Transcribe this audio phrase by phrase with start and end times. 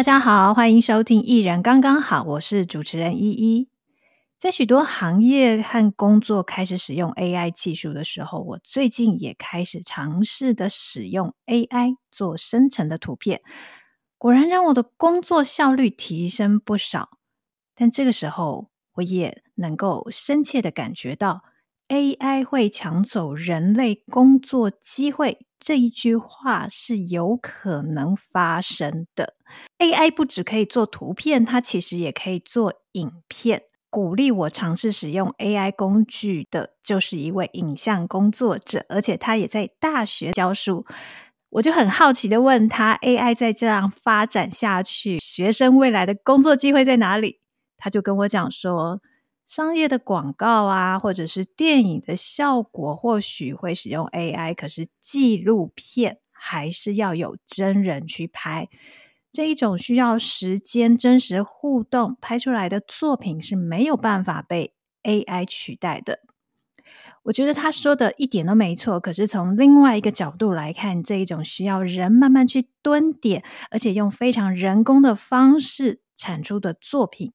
[0.00, 3.68] 大家好，欢迎收听《艺人刚刚好》，我是主持人依依。
[4.38, 13.42] 在许多行业和工作开始使用 AI 技术的时候，我最近也开始尝试的使用 AI 做生成的图片，
[14.16, 17.10] 果然让我的工作效率提升不少。
[17.74, 21.42] 但这个时候，我也能够深切的感觉到
[21.88, 25.46] AI 会抢走人类工作机会。
[25.60, 29.34] 这一句话是有可能发生的。
[29.78, 33.64] AI 不只可以做图片，它其实也可以做影片。
[33.90, 40.84] 鼓励我尝试使用 AI 工具的，就是一位影像工作者，而且他也在大学教书。
[41.50, 47.40] 我就很好奇的问他：AI 再这样发展下去，学生未来的工作机会在哪里？
[47.76, 49.00] 他就跟我讲说。
[49.50, 58.68] 商业的广告啊，或者是电影的效果，或许会使用 AI，可是纪录片还是要有真人去拍。
[59.32, 66.20] 这一种需要时间、真实互动拍出来的作品是没有办法被 AI 取代的。
[67.24, 77.32] 我觉得他说的一点都没错，可是从另外一个角度来看，这一种需要人慢慢去蹲点，而且用非常人工的方式产出的作品。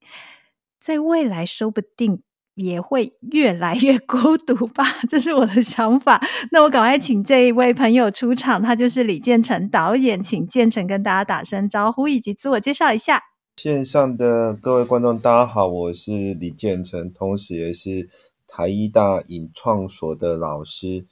[0.85, 2.21] 在未来，说不定
[2.53, 6.21] 也会越来越孤独吧，这是我的想法。
[6.51, 13.19] 那我赶快请这一位朋友出场，他就是李建成导演，请建成跟大家打声招呼，以及自我介绍一下。
[13.57, 18.07] 线上的各位观众，大家好，我是李建成，同时也是
[18.47, 21.07] 台一大影创所的老师。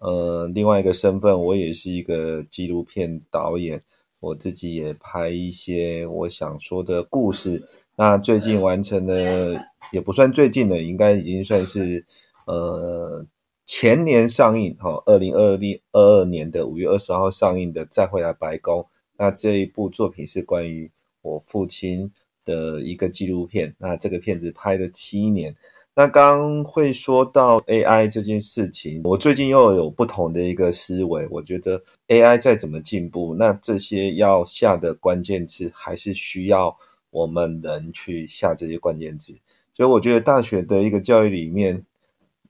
[0.00, 3.82] 呃，另外一个身份，我也是一个纪录片导演，
[4.20, 7.68] 我自己也拍一些我想说的故事。
[8.00, 9.60] 那最近完成的
[9.90, 12.04] 也不算最近的，应该已经算是
[12.46, 13.26] 呃
[13.66, 18.80] 前年上映哈，二零二零二二年的五月二十号上映的《再回来白宫》。
[19.16, 20.88] 那这一部作品是关于
[21.22, 22.08] 我父亲
[22.44, 23.74] 的一个纪录片。
[23.78, 25.56] 那这个片子拍了七年。
[25.96, 31.26] 那刚会说到 AI 这件事情，我最近又有不同的一个思维。
[31.32, 36.78] 我觉得 AI 再怎么进步，那这些要下的关键字还是需要。
[37.10, 39.32] 我们人去下这些关键字，
[39.74, 41.84] 所以我觉得大学的一个教育里面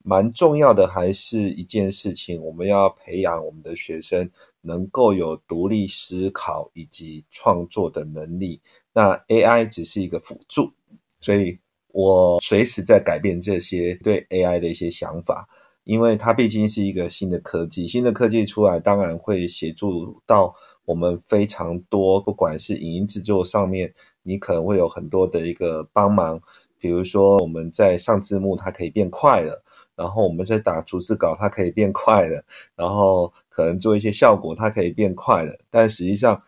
[0.02, 4.28] 蛮重要的，还是一件事情，我们要培养我们的学生
[4.62, 8.60] 能够有独立思考以及创作的能力。
[8.92, 10.72] 那 AI 只是一个辅助，
[11.20, 11.56] 所以
[11.92, 15.48] 我随时在改变这些对 AI 的一些想法，
[15.84, 20.52] 因为它毕竟是一个新的科技，新的科技出来，当然会协助到
[20.84, 23.94] 我们非常多，不管是影音制作上面。
[24.28, 26.38] 你可能会有很多的一个帮忙，
[26.78, 29.54] 比如说我们在上字幕，它可以变快了；
[29.96, 32.38] 然后我们在打逐字稿，它可以变快了；
[32.76, 35.58] 然后可能做一些效果，它可以变快了。
[35.70, 36.40] 但实际上，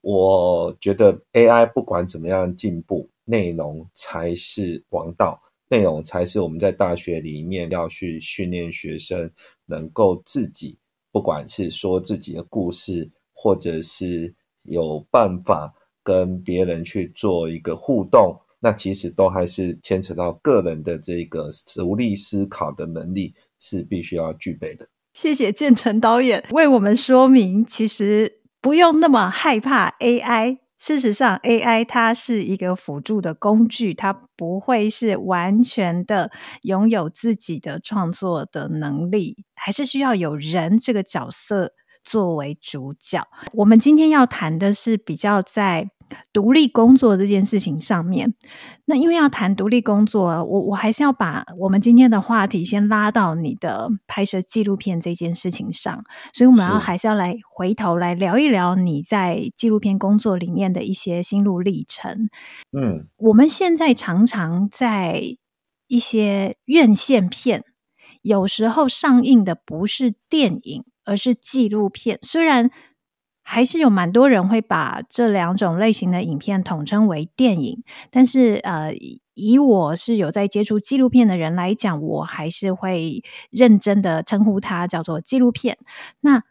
[0.00, 5.38] 我觉得 AI 不管怎么样进步，内容才是王道，
[5.68, 9.30] 内容才是我们在大学里面要去训练学生
[9.66, 10.78] 能够自己，
[11.12, 15.74] 不管是说自己的故事，或者是有办法。
[16.10, 24.88] 跟别人去做一个互动，那其实都还是牵扯到个人的这个独立思考的能力是必须要具备的。
[25.12, 30.58] 谢谢建成导演为我们说明，其实不用那么害怕 AI。
[30.80, 36.32] 事实上，AI 它是一个辅助的工具，它不会是完全的
[36.62, 41.74] 拥有自己的创作的能力，还是需要有人这个角色。
[42.02, 43.22] 作为主角，
[43.52, 45.90] 我们今天要谈的是比较在
[46.32, 48.34] 独立工作这件事情上面。
[48.84, 62.28] 那因为要谈独立工作，我我还是要把我们今天的话题先拉到你的拍摄纪录片这件事情上，所以我们要还是要来回头来聊一聊你在纪录片工作里面的一些心路历程。
[62.76, 65.22] 嗯，我们现在常常在
[65.86, 67.64] 一些院线片，
[68.22, 70.84] 有时候上映的不是电影。
[71.06, 72.70] 而是纪录片，虽然
[73.52, 78.94] 还是有蛮多人会把这两种类型的影片统称为电影，但是呃，
[79.34, 85.78] 以我是有在接触纪录片的人来讲，我还是会认真的称呼它叫做纪录片。
[86.20, 86.44] 那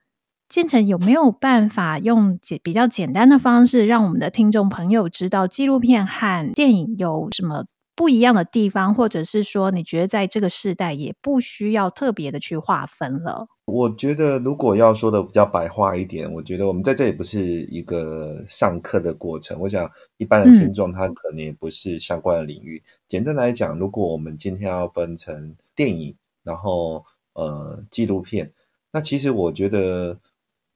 [0.50, 7.64] 建成有没有办法用简比较简单的方式，让我们的听众朋友知道纪录片和电影有什么
[7.96, 13.48] 不一样的地方，或者是说你觉得在这个时代也不需要特别的去划分了？
[13.70, 19.60] 我觉得，如果要说的比较白话一点，我觉得我们在这里不是一个上课的过程。
[19.60, 22.82] 我想，一般的听众他可能也不是相关的领域。
[22.84, 28.52] 嗯、简单来讲，如果我们今天要分成电影，然后呃纪录片，
[28.92, 30.18] 那其实我觉得，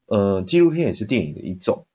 [0.07, 1.85] 呃纪录片也是电影的一种。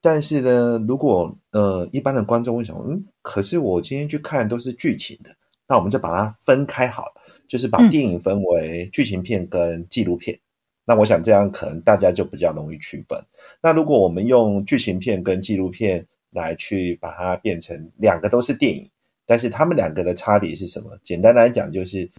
[0.00, 5.30] 但是呢，如果呃一般的观众会想，嗯，可是我今天去看都是剧情的，
[5.66, 7.12] 那我们就把它分开好了，
[7.48, 10.36] 就是把电影分为剧情片跟纪录片。
[10.36, 10.40] 嗯、
[10.86, 13.18] 那我想这样可能大家就比较容易区分。
[13.62, 18.88] 那如果我们用剧情片跟纪录片来去把它变成两个都是电影，
[19.24, 20.98] 但是他们两个的差别是什么？
[21.02, 22.10] 简单来讲就是，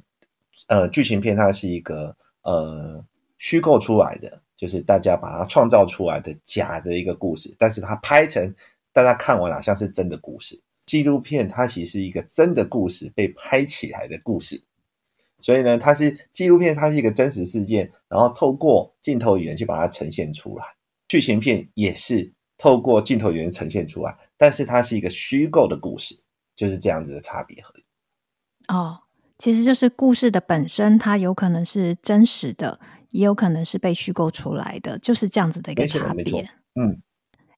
[0.68, 3.04] 呃，剧情片它是一个呃
[3.38, 4.42] 虚构出来的。
[4.58, 8.52] 就是大家把它创造出来的假的一个故事，但是它拍成
[8.92, 10.60] 大家看完了像是真的故事。
[10.88, 14.60] 纪录片它其实是一个真的故事被拍起来的故事，
[15.48, 20.66] 所以呢，它是纪录片，它是一个真实事件，然后透过镜头语言去把它呈现出来。
[21.08, 26.14] 剧情片也是透过镜头语言呈现出来，但是它是一个虚构的故事，
[26.54, 27.86] 就是这样子的差别而已。
[28.68, 29.00] 哦，
[29.38, 32.82] 其实就是故事的本身，它有可能是真实的。
[33.12, 36.42] 也有可能是被虚构出来的，就是这样子的一个差别。
[36.76, 37.02] 嗯，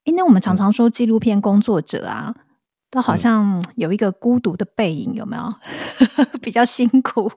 [0.03, 2.45] 因为我们常常说纪录片工作者啊，嗯、
[2.91, 5.43] 都好像有一个孤独的背影，有没有？
[6.41, 7.31] 比较辛苦，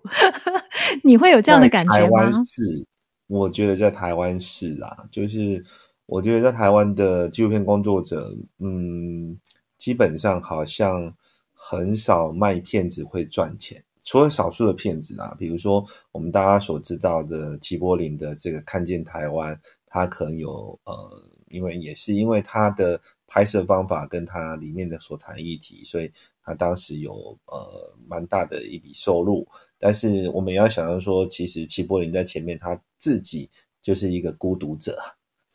[1.05, 2.31] 你会有这样的感觉吗？
[2.45, 2.87] 是，
[3.27, 5.65] 我觉得在台湾是啊，就是
[6.07, 9.39] 我觉得在台湾的纪录片工作者，嗯，
[9.77, 11.15] 基本上好像
[11.53, 13.83] 很少卖片子会赚钱。
[14.05, 19.55] 除了少数的片子啊，比如说我们大家所知道的齐柏林的这个《看见台湾》，
[19.87, 23.01] 他可能有呃，因为也是因为他的
[23.33, 26.13] 拍摄方法跟他里面的所谈议题，所以
[26.45, 27.15] 他当时有
[27.47, 29.49] 呃蛮大的一笔收入。
[29.79, 33.49] 但是我们也要想到说，其实齐柏林在前面他自己
[33.81, 34.99] 就是一个孤独者，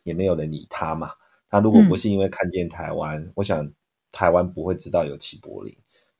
[0.02, 1.12] 也没有人理他嘛。
[1.48, 3.72] 他如果不是因为看见台湾，嗯、我想
[4.10, 5.72] 台湾不会知道有齐柏林。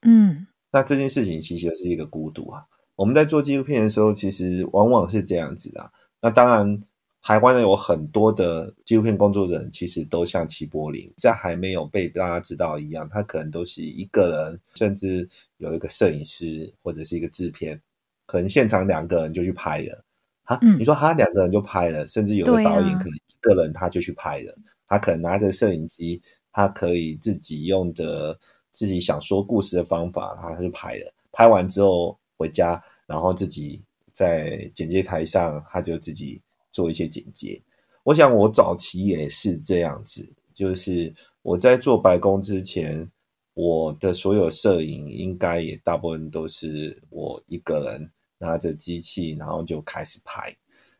[0.03, 0.47] 嗯。
[0.71, 2.63] 那这件事情其实是一个孤独啊。
[2.95, 5.91] 我们在做纪录片的时候，其实往往是这样子的。
[6.21, 6.81] 那当然，
[7.21, 15.27] 台湾呢有很多的纪录片工作者，其实都像齐柏林，在还没有被大家知道一样，他可能都是一个人，甚至
[15.57, 17.81] 有一个摄影师或者是一个制片，
[18.25, 20.03] 可能现场两个人就去拍了。
[20.43, 24.55] 哈，你说他两个人就拍了，甚至有的导演可能一个人他就去拍了，
[24.87, 28.37] 他可能拿着摄影机，他可以自己用的。
[28.71, 31.13] 自己想说故事的方法，他就拍了。
[31.31, 33.83] 拍完之后回家，然后自己
[34.13, 36.39] 在剪接台上，他就自己
[36.79, 37.61] 做一些剪接。
[38.03, 43.05] 我想我早期也是这样子，就是我在做白宫之前，
[43.53, 50.55] 我的所有摄影应该也大部分都是我一个人拿着机器，然后就开始拍。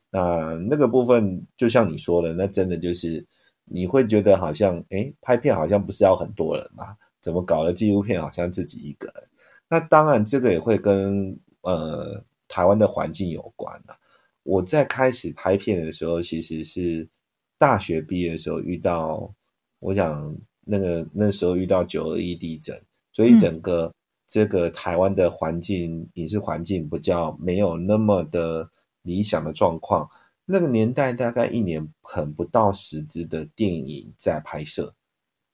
[0.10, 3.26] 那那个部分就像你说的，那真的就是
[3.64, 6.94] 你会觉得好像，诶，拍片好像不是要很多人嘛。
[7.22, 9.24] 怎么搞的纪录片好像自己一个人？
[9.70, 13.96] 那当然，这个也会跟呃台湾的环境有关啊。
[14.50, 17.08] 我在开始拍片的时候，其实是
[17.56, 19.32] 大学毕业的时候遇到，
[19.78, 20.36] 我想
[20.66, 22.82] 那个那时候遇到九二一地震，
[23.14, 23.94] 所以整个
[24.28, 28.68] 这个台湾的环境，影视环境比较没有那么的
[29.04, 30.10] 理想的状况。
[30.46, 34.96] 那个年代大概一年很不到十支的电影在拍摄。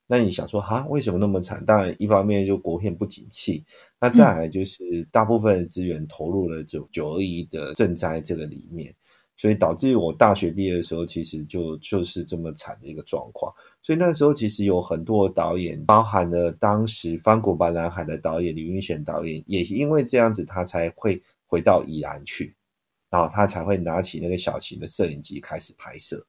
[0.08, 1.64] 那你想说哈，为什么那么惨？
[1.64, 3.64] 当然，一方面就国片不景气，
[4.00, 8.94] 那再来就是大部分的资源投入了九九二一的赈灾这个里面，
[9.36, 13.52] 所以导致我大学毕业的时候，其实就就是这么惨的一个状况。
[13.82, 22.54] 所以那时候其实有很多导演，包含了当时翻滚吧蓝海的导演李运贤导演，也因为这样子，他才会回到宜兰去，
[23.10, 26.24] 然后他才会拿起那个小型的摄影机开始拍摄。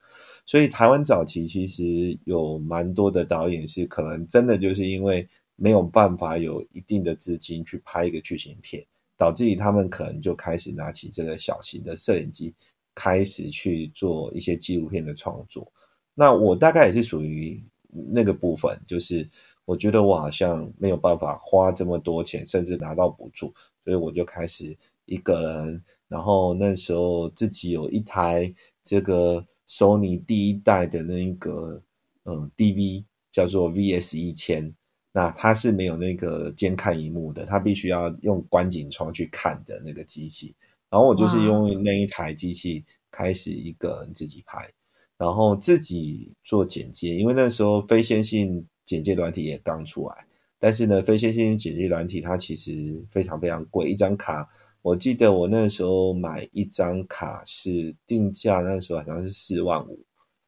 [0.48, 5.28] 所以台湾早期其实有蛮多的导演是可能真的就是因为
[5.58, 8.82] 没有办法有一定的资金去拍一个剧情片，
[9.18, 12.56] 导致于他们可能就开始拿起这个小型的摄影机，
[12.96, 15.70] 开始去做一些纪录片的创作。
[16.16, 17.62] 那我大概也是属于
[17.92, 19.28] 那个部分，就是
[19.66, 24.74] 我觉得我好像没有办法花这么多钱，甚至拿到补助，所以我就开始
[25.04, 28.50] 一个人，然后那时候自己有一台
[28.82, 29.46] 这个。
[29.68, 31.82] Sony 第一代的那个
[32.24, 34.74] 嗯 DV 叫做 VS 一千，
[35.12, 40.56] 那它是没有那个监看荧幕的，它必须要用观景窗去看的那个机器。
[40.90, 44.72] 然后我就是用那一台机器开始一个人自己拍，
[45.18, 50.26] 然后自己做剪接，因为那时候非线性剪接软体也刚出来，
[50.58, 54.48] 但是呢，非线性剪接软体它其实非常非常贵，一张卡。
[54.88, 60.00] 我记得我那时候买一张卡是定价，那时候好像是四万五，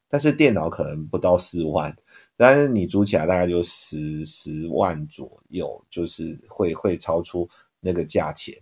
[0.08, 1.94] 但是电脑可能不到四万，
[2.38, 7.46] 但是你租起来大概就十十万左右，就是会会超出
[7.80, 8.54] 那个价钱。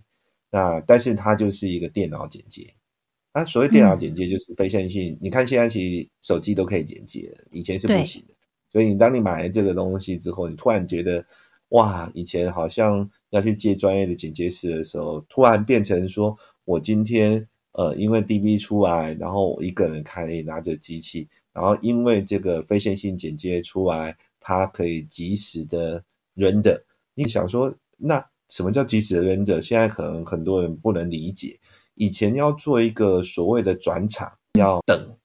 [0.51, 2.67] 那但是它就是一个电脑简介，
[3.33, 8.35] 那所谓电脑简介就是非线性，嗯、你看现在其实手机都可以简介，以前是不行的。
[8.73, 11.25] 所以你当你买了这个东西之后，你突然觉得，
[11.71, 26.03] 哇，以前好像要去借专业的剪接师的时候，突然变成说我今天呃，因为 DV 出来，然后我一个人可以拿着机器，然后因为这个非线性剪接出来，它可以即时的
[26.37, 26.81] render。
[27.15, 29.61] 你想说，那什么叫即时的 render？
[29.61, 31.59] 现在可能很多人不能理解。
[31.95, 35.18] 以前要做一个所谓的转场，要等。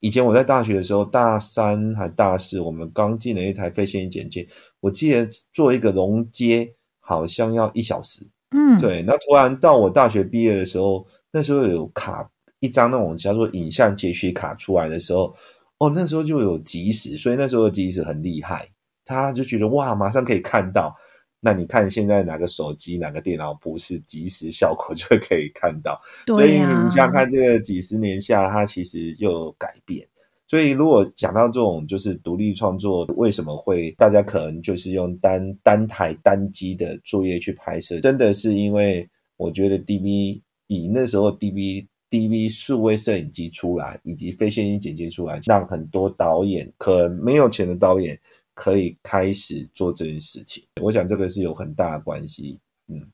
[0.00, 4.46] 以前我在大学的时候，大三还大四，我们刚进了一台非线性剪接，
[4.80, 8.26] 我记得做一个龙接好像要一小时。
[8.50, 9.02] 嗯，对。
[9.02, 15.34] 那突然到我大学毕业的时候，那时候有卡一张那种叫做影像截取卡出来的时候，
[15.78, 18.68] 哦，那时候就有即时，所以那时候的即时很厉害，
[19.04, 20.94] 他就觉得哇，马上可以看到。
[21.40, 26.00] 那你看现在哪个手机、哪个电脑不是即时效果 就可以看到？
[26.26, 30.06] 所以你想看这个几十年下，它其实又有改变。
[30.48, 38.00] 所以如果讲到这种就是独立创作，为什么会大家可能就是用单单台单机的作业去拍摄？
[38.00, 48.18] 真的是因为我觉得 DV 以那时候 DV DV 数位摄影机出来，以及非线性剪接出来，让很多导演可能没有钱的导演。
[48.58, 52.60] 可以开始做这件事情，我想这个是有很大的关系。
[52.88, 53.06] 嗯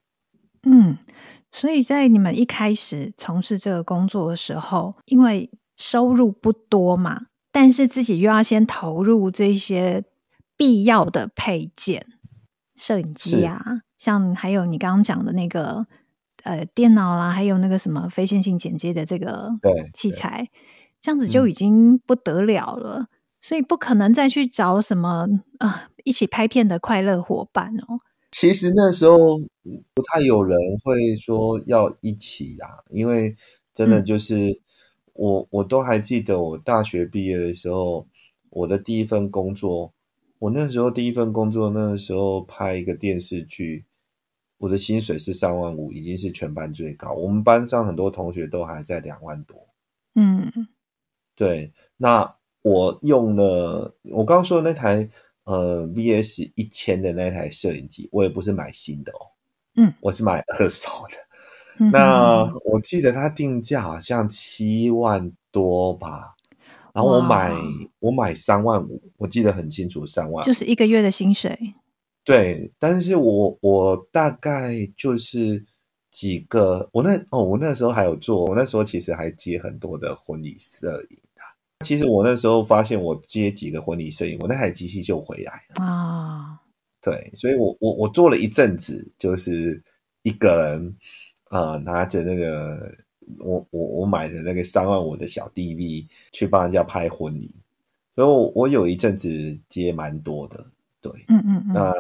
[0.63, 0.99] 嗯，
[1.53, 10.03] 所以在你们一开始从事这个工作的时候，因为收入不多嘛，但是自己又要先投入这些
[10.57, 12.07] 必要的配件，
[12.75, 15.87] 摄影机啊，像还有你刚刚讲的那个
[16.45, 19.51] 呃电脑啦，还有那个什么非线性剪接的这个
[19.93, 20.49] 器材，
[21.03, 23.01] 这样子就已经不得了了。
[23.01, 23.09] 嗯
[23.45, 28.01] 所以不可能再去找什么啊一起拍片的快乐伙伴哦。
[28.33, 29.19] 其实那时候
[29.93, 33.37] 不太有人会说要一起呀、啊，因为
[33.75, 34.63] 真的就是
[35.13, 38.09] 我、嗯、我都还记得我大学毕业的时候，
[38.49, 39.93] 我的第一份工作，
[40.39, 43.85] 我那时候第一份工作那个时候拍一个电视剧，
[44.57, 47.13] 我的薪水是三万五，已经是全班最高。
[47.13, 49.69] 我们班上很多同学都还在两万多。
[50.15, 50.51] 嗯，
[51.37, 52.37] 对，那。
[52.65, 55.07] 我用了我刚刚说的那台
[55.45, 59.29] 呃 VS 一千的那台摄影机，我也不是买新的哦，
[59.77, 61.17] 嗯，我是买二手的。
[61.79, 66.35] 嗯、那我记得它定价好像七万多吧，
[66.95, 67.53] 然后我买
[67.99, 71.75] 我买三万五，我记得很清楚，三万就是一个月的薪水。
[72.25, 75.67] 对，但是我我大概就是
[76.11, 81.19] 几个，我那哦，我那时候还有做，我那时候其实还接很多的婚礼摄影。
[81.85, 86.49] 其实我那时候发现，我接几个婚礼摄影，我那台机器就回来了啊。
[86.49, 86.59] Oh.
[87.03, 89.83] 对，所以我我我做了一阵子，就是
[90.23, 90.97] 一个人
[91.51, 92.91] 啊、呃，拿着那个
[93.41, 97.55] 我我我买的那个三万五的小 DV 去帮人家拍婚礼，
[98.15, 100.67] 所以我我有一阵子接蛮多的。
[101.03, 101.73] 对，嗯嗯嗯。
[101.75, 101.93] 那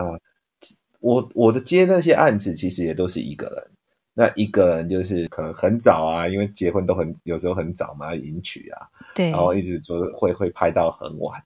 [1.00, 3.74] 我我的接那些案子，其实也都是一个人。
[4.16, 11.42] 那一个人就是可能很早啊，因为结婚都很有时候很早嘛，迎娶啊，对，然后一直做会会拍到很晚，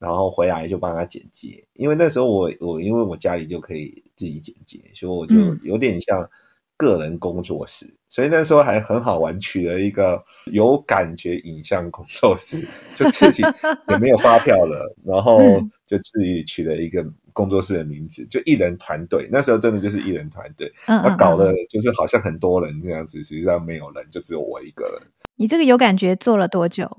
[0.00, 1.64] 然后回来就帮他剪接。
[1.74, 6.28] 因为那时候我我因为我家里就可以自己剪接，所以我就有点像
[6.76, 13.44] 个人工作室，嗯、所以那时候还很好玩，取了一个有感觉影像工作室，就自己
[13.90, 15.40] 也没有发票了，然后
[15.86, 17.06] 就自己取了一个。
[17.38, 25.08] 工作室的名字就艺人团队，那时候真的就是艺人团队，他、嗯、搞的就是好像很多人这样子，实际上没有人，就只有我一个人。
[25.36, 26.90] 你这个有感觉做了多久？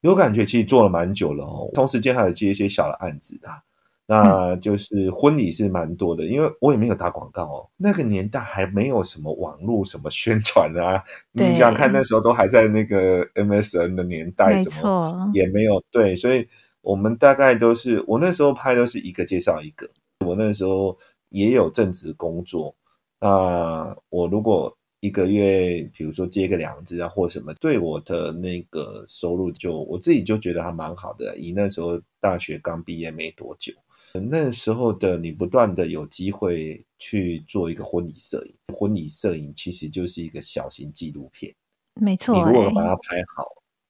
[0.00, 3.62] 有感觉其实做了蛮久了哦，同时间还有接一些小的案子啊，
[4.06, 16.48] 那就是婚礼是蛮多的，因为我也没有打广告哦，那个年代还没有什么网络什么宣传啊， 你想想看那时候都还在那个 MSN 的年代，怎么也没有对，所以。
[16.88, 19.86] 我们大概都是，我那时候拍都是一个介绍一个。
[20.24, 20.96] 我那时候
[21.28, 22.74] 也有正职工作，
[23.20, 31.36] 那我如果一个月，比如说接个两支啊或什么，对我的那个收入就我自己就觉得还蛮好的。
[31.36, 33.70] 以那时候大学刚毕业没多久，
[34.14, 41.54] 那时候的你不断的有机会去做一个婚礼摄影，婚礼摄影其实就是一个小型纪录片，
[41.96, 42.34] 没错。
[42.34, 43.44] 你如果把它拍好。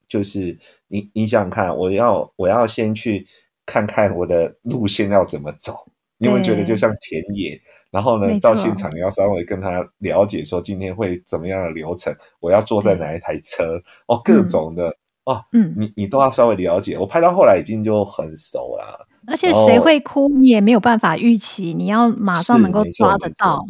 [0.09, 0.57] 就是
[0.89, 3.27] 你，你想想看，我要我要先去
[3.67, 5.75] 看看我的路线要怎么走，
[6.17, 7.61] 你会觉得就像田野，
[7.91, 14.97] 然后呢，到现场你要稍微跟他了解说今天会怎么样的流程，我要坐在哪一台车哦，各种的、嗯、
[15.27, 16.99] 哦，嗯，你你都要稍微了解。
[16.99, 23.63] 我拍到后来已经就很熟了，而且谁会哭你也没有办法预期，你要马上能够抓得到，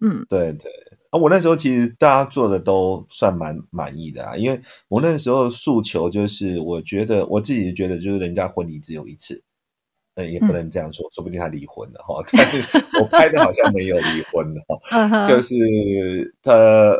[0.00, 0.70] 嗯，对对。
[1.10, 9.42] 啊，我那时候其实大家做的都算蛮满意的啊，因为我那时候诉求就是，我觉得我自己觉得就是人家婚礼只有一次，
[10.16, 12.22] 嗯，也不能这样说，嗯、说不定他离婚了哈。
[12.32, 15.54] 但是我拍的好像没有离婚的哈， 就是
[16.42, 16.52] 他，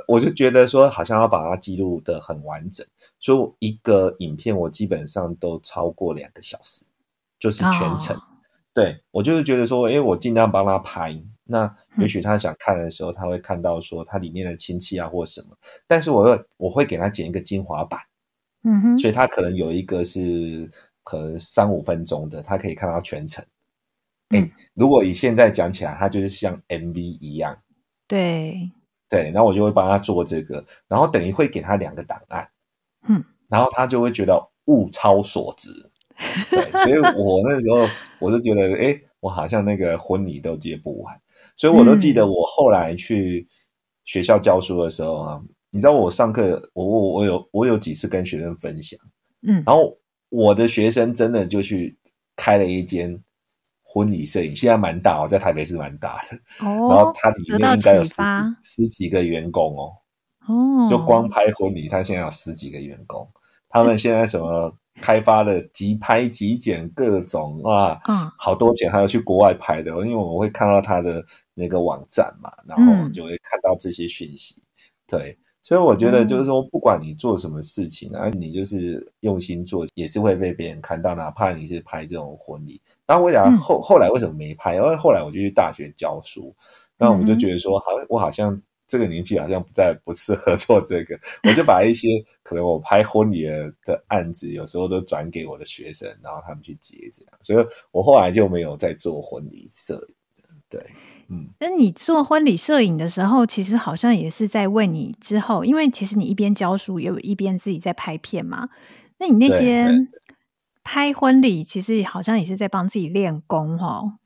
[0.07, 2.87] 我就觉得说好像要把它记录的很完整，
[3.19, 6.85] 所以一个影片我基本上都超过两个小时，
[7.41, 8.17] 就是全程。
[8.17, 8.23] 哦、
[8.73, 11.21] 对，我就是觉得说，哎，我尽量帮他拍。
[11.47, 18.01] 那也许他想看的时候，嗯、他会看到说他里面的亲戚啊或什么，但是我会我会给他剪一个精华版，
[18.65, 20.71] 嗯哼，所以他可能有一个是
[21.03, 23.45] 可能三五分钟的，他可以看到全程。
[24.31, 27.57] 哎、嗯，如果以现在讲起来，他就是像 MV 一样，
[28.07, 28.71] 对。
[29.09, 32.51] 对，然后我就会帮他做这个，然后等于会给他两个档案，
[33.07, 35.71] 嗯，然后他就会觉得物超所值，
[36.51, 37.89] 对，所以我那时候
[38.19, 41.17] 我就觉得，哎，我好像那个婚礼都接不完。
[41.57, 43.49] 所以我都记得，我后来去
[44.05, 48.99] 学校教书的时候啊，嗯、你知道我上课，我我我有我有几次跟学生分享，
[49.47, 49.97] 嗯，然后
[50.29, 51.99] 我的学生真的就去
[52.37, 53.19] 开了一间
[53.83, 56.37] 婚礼摄影，现在蛮大哦，在台北市蛮大的，
[56.67, 58.23] 哦，然后它里面应该有十几
[58.63, 59.93] 十几个员工哦，
[60.47, 63.27] 哦，就光拍婚礼，他现在有十几个员工，
[63.71, 64.77] 他们现在什么？
[65.01, 71.25] 开发了即拍即剪各种啊，嗯，好多剪，还要去国外拍的，因为我会看到他的
[71.55, 74.57] 那个网站嘛，然后就会看到这些讯息。
[74.61, 74.65] 嗯、
[75.07, 82.81] 对，所以我觉得就是说，不管你做什么事情，啊，你就是用心做，也是会被别人看到，哪怕你是拍这种婚礼。
[83.07, 84.75] 然后我想后后来为什么没拍？
[84.77, 86.55] 因为后来我就去大学教书，
[86.99, 88.61] 那我就觉得说，好，我好像。
[88.89, 92.09] 这个年纪好像不再不适合做这个，我就把一些
[92.45, 93.45] 可能我拍婚礼
[93.85, 100.15] 的案子，有时候都转给我的学生，然后他们去接这样，所以我后来就没有再做婚礼摄影。
[100.69, 100.81] 对，
[101.29, 101.49] 嗯。
[101.59, 108.69] 那你做婚礼摄影的时候，其实好像也是在为你之后，因为其实你一边教书，也有一边自己在拍片嘛。
[109.19, 109.89] 那你那些
[110.85, 114.19] 拍婚礼，其实好像也是在帮自己练功哦。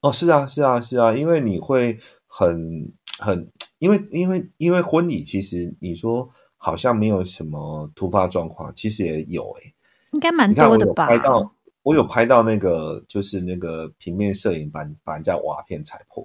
[0.00, 3.50] 哦，是啊，是啊，是啊，因为你会很很。
[3.84, 9.74] 因为因为因为婚礼，其实你说好像没有什么突发状况，其实也有诶、欸，
[10.12, 11.06] 应该蛮多的吧？
[11.06, 16.24] 我有拍到，我有拍到那个，就是那个平面摄影把把人家瓦片踩破，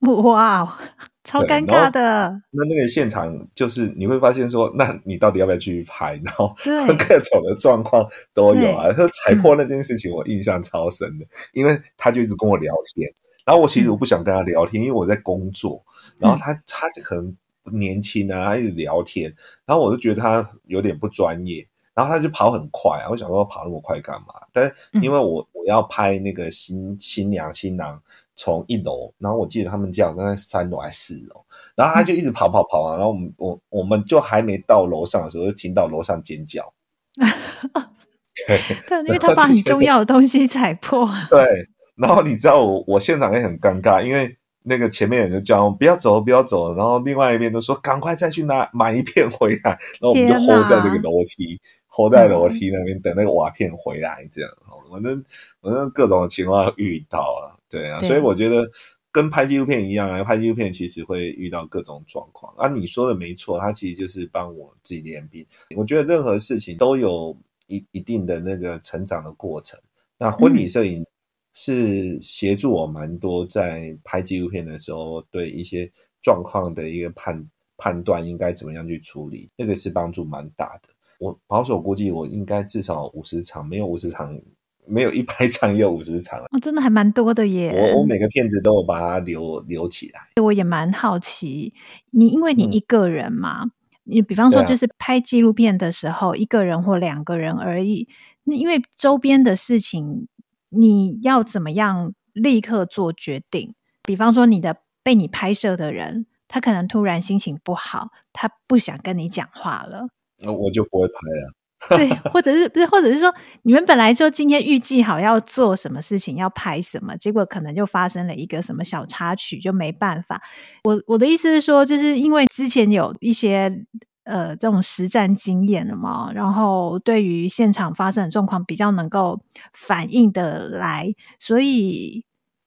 [0.24, 0.76] 哇，
[1.22, 2.42] 超尴尬的。
[2.50, 6.20] 那那个现场就是你会发现说，那你到底要不要继续拍？
[6.26, 8.92] 然后各种的状况都有啊。
[8.92, 13.08] 他踩破那件事情，我印象超深的，嗯、因为他就一直跟我聊天。
[13.44, 15.80] 然后我其实我不想跟他聊天，嗯、因为我在工作。
[16.20, 17.36] 然后他他可能
[17.72, 19.34] 年轻啊，他一直聊天。
[19.66, 21.66] 然后我就觉得他有点不专业。
[21.92, 24.28] 然后他就跑很快，我想说跑那么快干嘛？
[24.52, 28.00] 但是因为我我要拍那个新新娘新郎
[28.36, 32.96] 从一楼，然后我记得他们家在三楼还是四楼，然后他就一直跑跑跑啊。
[32.96, 36.72] 然后我们我我们就还没到楼上的时候，就听到楼上尖叫。
[38.46, 38.58] 对，
[39.06, 41.06] 因为他把很重要的东西踩破。
[41.28, 41.68] 对。
[41.96, 44.34] 然后你知道我我现场也很尴尬，因为
[44.70, 54.50] 那个前面人就叫我不要走不要走，然后另外一边都说赶快再去拿买一片回来，然后我们就 hold 在那个楼梯，hold 在楼梯那边等那个瓦片回来，这样，
[54.88, 55.24] 反正
[55.60, 58.64] 反正各种情况遇到啊，对啊，对，所以我觉得
[59.10, 65.44] 跟拍纪录片一样啊，拍纪录片其实会遇到各种状况啊，你说的没错，它其实就是帮我自己练兵。
[65.76, 69.76] 我觉得任何事情都有一一定的那个成长的过程，
[70.16, 71.04] 那婚礼摄影。
[71.50, 75.90] 嗯是协助我蛮多，在拍纪录片的时候，对一些
[76.22, 77.44] 状况的一个判
[77.76, 80.88] 判断，应该怎么样去处理，那个是帮助蛮大的。
[81.18, 84.40] 我保守估计，我应该至少五十场，没有五十场，
[84.86, 86.38] 没有一百场也有五十场。
[86.38, 87.92] 哦，真的还蛮多的耶！
[87.92, 90.20] 我我每个片子都有把它留留起来。
[90.40, 91.74] 我也蛮好奇，
[92.12, 93.70] 你因为你一个人嘛，嗯、
[94.04, 98.08] 你比方说就是拍纪录片的时候，啊、一个人或两个人而已。
[98.44, 100.28] 那因为周边的事情。
[100.70, 103.74] 你要怎么样立刻做决定？
[104.02, 110.08] 比方说，你的被你拍摄的人，他可能突然心情不好，他不想跟你讲话了，
[110.42, 111.52] 那我就不会拍了。
[111.96, 120.42] 对，或者是不是，或者是说，你们本来就今天预计好要做什么事情，要拍什么，结果可能就发生了一个什么小插曲，就没办法。
[120.84, 123.84] 我我的意思是说，就是因为之前有一些。
[124.24, 129.40] 呃，这种实战经验的嘛，然后对于现场发生的状况比较能够
[129.72, 132.24] 反应的来，所以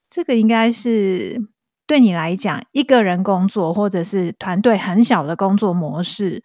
[0.10, 1.39] 这个应该是
[1.86, 6.44] 对你来讲，一个人工作或者是团队很小的工作模式，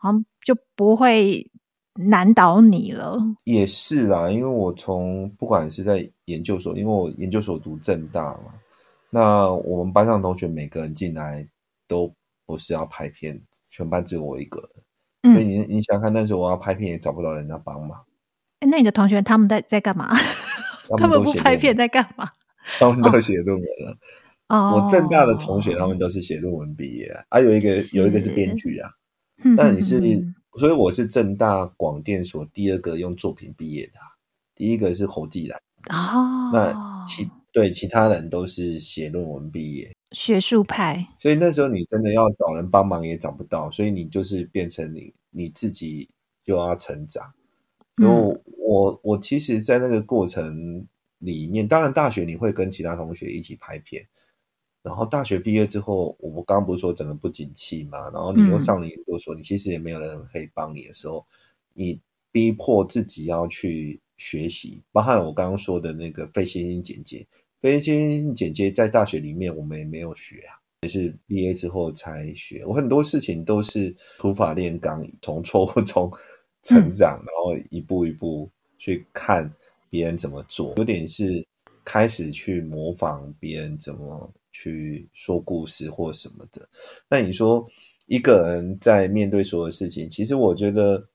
[0.00, 1.50] 好像就不会
[1.94, 3.18] 难倒你了。
[3.44, 8.52] 也是啦，因为我从不管是在研究所，因为我研究所读正大嘛，
[9.10, 11.48] 那我们班上同学每个人进来
[11.88, 13.40] 都不是要拍片，
[13.76, 14.58] 全班只有我一个
[15.22, 18.06] 所以你你想看那时候我要拍片也找不到人家帮忙。
[18.60, 20.16] 哎，那你的同学他们在在干嘛？
[20.96, 22.30] 他们不拍片在干嘛？
[22.78, 23.98] 他们都写论文了。
[24.48, 28.88] 哦，我正大的同学他们都是写论文毕业啊，啊有一个有一个是编剧啊。
[29.56, 30.00] 那你是，
[30.58, 34.00] 所以我是正大广电所第二个用作品毕业的，
[34.54, 35.60] 第一个是侯继然。
[35.90, 41.06] 哦，那其对其他人都是写论文毕业，学术派。
[41.18, 46.08] 所以那时候你真的要找人帮忙也找不到，所以你就是变成你你自己
[46.42, 47.34] 就要成长。
[47.98, 48.08] 就
[48.56, 50.86] 我我其实，在那个过程
[51.18, 54.06] 里面，当然大学你会跟其他同学一起拍片，
[54.82, 61.26] 然后大学毕业之后，我们刚刚不是说整个不景气嘛，然后你又上了研究所，你其实也没有人可以帮你的时候，
[61.74, 62.00] 你
[62.32, 67.26] 逼迫自己要去学习，包含我刚刚说的那个非线性剪接，
[67.60, 76.10] 非线性剪接在大学里面我们也没有学啊，也是毕业之后才学，我很多事情都是土法炼钢，从错误中。
[76.62, 79.48] 成长，然后一步一步去看
[79.88, 81.46] 别人怎么做，有点是
[81.84, 86.68] 开始去模仿别人怎么去说故事或什么的。
[87.08, 87.64] 那你说
[88.06, 91.08] 一个人在面对所有事情，其实我觉得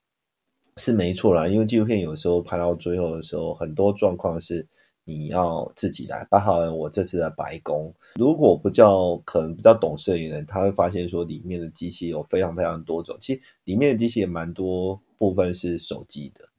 [0.78, 1.50] 是没错啦。
[1.50, 4.66] 因为纪录片有时候拍到最后的时候，很多状况是
[5.04, 6.26] 你要自己来。
[6.30, 15.02] 包含我这次的白宫，如果不叫可能比较懂摄影的人，他会发现说里面的机器有非常非常多种，其实里面的机器也蛮多。
[15.22, 16.50] 部分是手机的，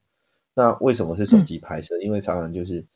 [0.55, 1.97] 那为什么是手机拍摄？
[1.97, 2.87] 嗯、因为常常就是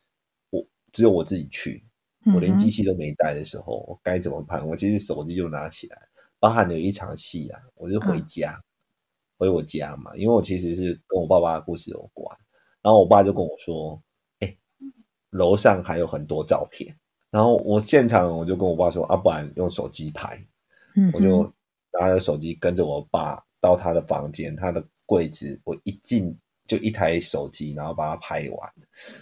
[0.50, 1.84] 我只有我自己去，
[2.32, 4.62] 我连机器都没带的时候，我该怎么拍？
[4.62, 5.98] 我其实手机就拿起来，
[6.38, 8.62] 包含有一场戏啊，我就回家，嗯、
[9.38, 12.38] 回我家嘛，因为我其实是跟我爸爸的故事有关。
[12.80, 14.15] 然后我爸就跟我说：“哎、欸，
[15.36, 16.94] 楼上还有很多照片。”
[17.30, 20.36] 然后我现场我就跟我爸说：“啊，不然用手机拍。”
[20.96, 21.42] 嗯，我就
[21.92, 24.84] 拿着手机跟着我爸到他的房间，他的。
[25.08, 28.72] 柜子，我一进就一台手机，然后把它拍完，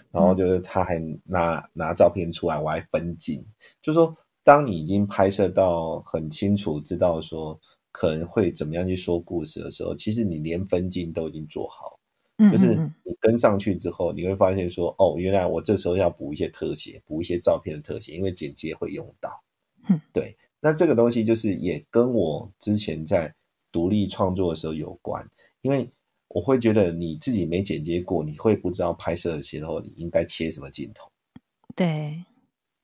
[0.09, 3.45] 然后就是他还拿拿照片出来，我还分镜。
[3.83, 4.11] 就说
[4.43, 7.55] 当你已经拍摄到很清楚，知道说
[7.91, 11.99] 可能会怎么样去说故事的时候，其实你连分镜都已经做好。
[12.37, 19.43] 嗯，就是你跟上去之后，你会发现说，哦，原来我这时候要补一些特写，补一些照片的特写，因为剪接会用到。
[19.89, 20.35] 嗯，对。
[20.59, 23.33] 那这个东西就是也跟我之前在
[23.71, 25.27] 独立创作的时候有关。
[25.61, 25.89] 因为
[26.27, 31.09] 我会觉得你自己没剪接过，你会不知道拍摄的时候你应该切什么镜头。
[31.75, 32.23] 对，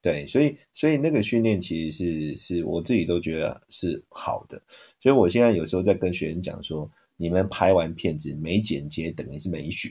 [0.01, 4.59] 对，所以所以那个训练其实是是我自己都觉得是好的。
[4.99, 6.89] 所以我现在有时候在跟学员讲说，
[7.21, 9.89] 你们拍完片子没剪接等于是没学。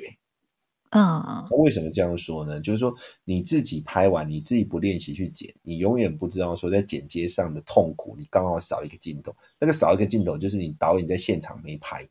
[0.91, 2.61] 啊、uh，为什么这样说呢？
[2.61, 2.93] 就是说
[3.25, 8.17] 你自己拍完，你自己不练习去剪，你永远不知道说在剪接上的痛苦。
[8.19, 12.03] 你刚好少一个镜头，那个少一个镜头就是你导演在现场没拍。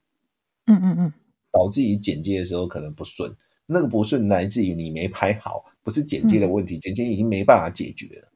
[0.67, 1.13] 嗯嗯嗯，
[1.51, 3.29] 导致于剪接的时候可能不顺，
[3.65, 8.31] 那个不顺来自于你没拍好，不是剪接的问题，嗯、剪接已经没办法解决了。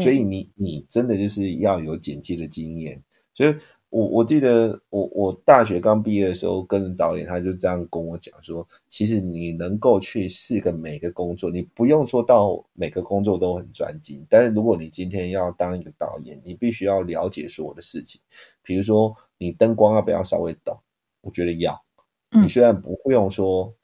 [0.00, 3.02] 所以你你真的就是要有剪接的经验。
[3.34, 3.54] 所以
[3.90, 18.20] 我我记得我我大学刚毕业的时候，跟导演他就这样跟我讲说，其实你能够去试个每个工作，你不用做到每个工作都很专精，但是如果你今天要当一个导演，你必须要了解所有的事情，
[18.62, 20.78] 比如说你灯光要不要稍微懂。
[21.20, 21.78] 我觉得要，
[22.30, 23.74] 你虽然不用说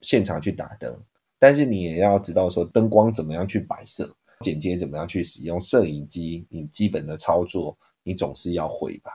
[0.00, 1.04] 现场去打灯，嗯，
[1.38, 9.10] 但是你也要知道说灯光怎么样去摆设，剪接怎么样去使用摄影机，你基本的操作你总是要会吧？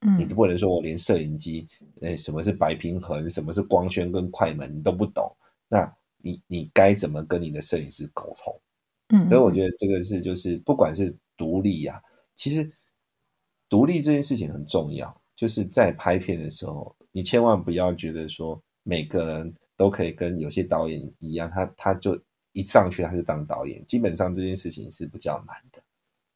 [0.00, 1.66] 嗯，你不能说我连摄影机，
[2.00, 5.30] 呃，什么是白平衡，什么是光圈跟快门你都不懂，
[5.68, 8.60] 那你你该怎么跟你的摄影师沟通？
[9.08, 12.02] 嗯，所以我觉得这个是就是不管是独立呀，啊，
[12.34, 12.70] 其实
[13.68, 15.14] 独立这件事情很重要。
[15.34, 25.80] 就是在拍片的时候，你千万不要觉得说每个人都可以跟有些导演一样，他他就一上去他就当导演，基本上这件事情是比较难的。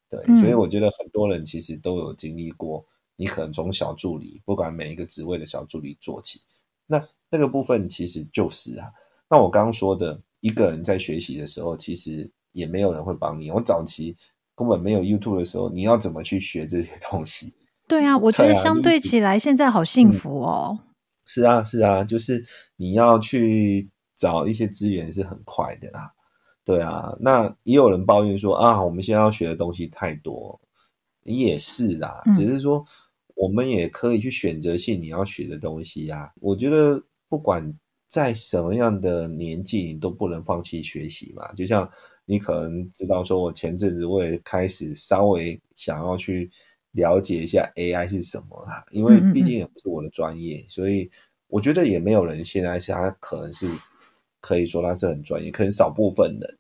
[0.08, 2.86] 对，嗯，所以我觉得很多人其实都有经历过，
[3.22, 6.40] 你可能从小助理，不管每一个职位的小助理做起，
[6.88, 8.90] 那那个部分其实就是啊，
[9.30, 13.48] 那我刚刚说的一个人在学习的时候，其实也没有人会帮你。
[13.52, 14.16] 我早期
[14.56, 17.54] 根本没有 YouTube 的时候，你要怎么去学这些东西？
[17.86, 20.80] 对啊，我觉得相对起来，现在好幸福哦。
[20.80, 20.86] 嗯、
[21.24, 26.12] 是啊，是啊，就是你要去找一些资源是很快的啦。
[26.64, 30.60] 对啊，那也有人抱怨说啊，我们现在要学的东西太多，
[31.22, 32.20] 也是啦。
[32.34, 32.84] 只是说
[33.42, 36.32] 我们也可以去选择性你要学的东西呀、啊。
[36.40, 37.62] 我觉得不管
[38.08, 41.52] 在什么样的年纪，你都不能放弃学习嘛。
[41.54, 41.90] 就像
[42.24, 46.50] 你可能知道，说我前阵子我也开始稍微想要去。
[46.94, 51.10] 了解一下 AI 是什么啦，因为毕竟也不是我的专业，嗯嗯嗯，所以
[51.46, 53.66] 我觉得也没有人现在是他可能是
[54.42, 56.58] 可以说他是很专业，可能少部分人，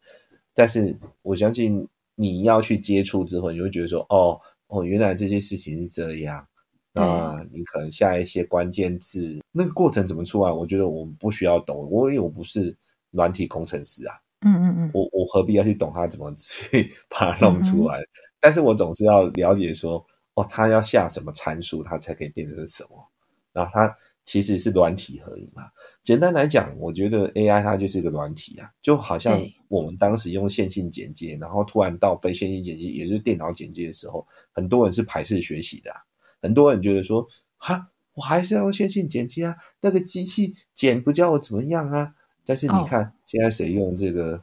[0.54, 6.48] 但是我相信你要去接触之后，你会觉得说，哦哦，原来这些事情是这样。
[6.94, 10.52] 啊，你可能下一些关键字，那个过程怎么出来？
[10.52, 12.76] 我觉得我们不需要懂，我因为我不是
[13.12, 17.98] 软体工程师啊，嗯嗯嗯，我我何必要去懂它怎么去把它弄出来？
[17.98, 18.08] 嗯嗯，
[18.40, 23.08] 但是我总是要了解说，哦，它要下什么参数，它才可以变成什么？
[23.52, 25.64] 然后它其实是软体而已嘛。
[26.02, 36.00] 简单来讲，我觉得 AI 它就是一个软体啊，就好像我们当时用线性剪接，然后突然到非线性剪接，也就是电脑剪接的时候，很多人是排斥学习的啊。
[36.42, 37.26] 很多人觉得说，
[37.56, 42.14] 哈，我还是要用线性剪辑啊，那个机器剪不叫我怎么样啊？
[42.44, 44.42] 但是你看，现在谁用这个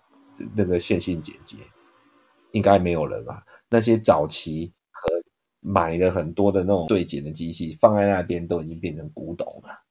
[0.56, 1.58] 那个线性剪辑？
[2.54, 3.44] 应该没有人吧？
[3.70, 5.08] 那些早期和
[5.60, 9.84] 买了很多的那种对剪的机器放在那边，都已经变成古董了。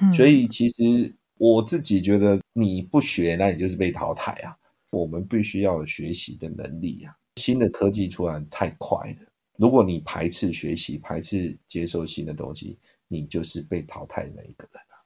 [0.00, 4.56] 嗯，所以其实我自己觉得，你不学，那你就是被淘汰啊。
[4.90, 7.14] 我们必须要有学习的能力啊。
[7.36, 9.29] 新的科技突然太快了。
[9.60, 14.96] 如果你排斥学习、排斥接受新的东西，你就是被淘汰的那一个人啊。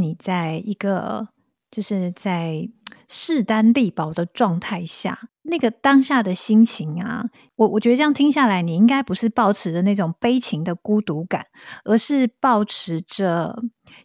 [0.00, 1.28] 你在一个
[1.70, 2.66] 就是在
[3.06, 11.48] 势单力薄的状态下，那个当下的心情啊，我我觉得这样听下来，你应该不是抱持着那种悲情的孤独感，
[11.84, 13.62] 而是抱持着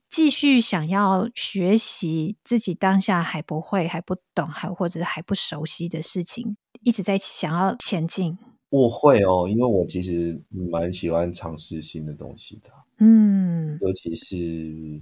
[0.10, 8.38] 继续想要学习自己当下还不会、还不懂、还或者还不熟悉的事情，一直在想要前进。
[8.72, 15.02] 我会哦，因为我其实蛮喜欢尝试新的东西的，嗯，尤其是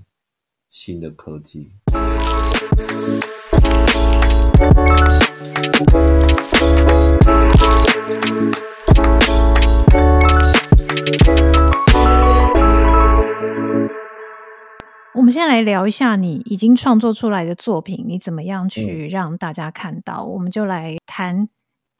[0.69, 1.73] 新的科技。
[15.13, 20.23] 我们先来聊一下你已经创作出来的作品，你怎么样去让大家看到？
[20.23, 21.49] 嗯，我们就来谈。